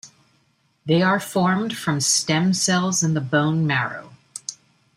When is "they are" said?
0.83-1.19